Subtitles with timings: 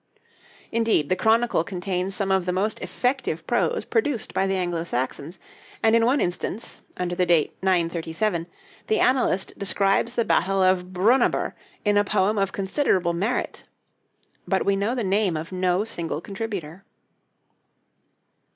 [0.71, 5.37] Indeed, the 'Chronicle' contains some of the most effective prose produced by the Anglo Saxons;
[5.83, 8.47] and in one instance, under the date 937,
[8.87, 11.53] the annalist describes the battle of Brunanburh
[11.85, 13.65] in a poem of considerable merit.
[14.47, 16.83] But we know the name of no single contributor.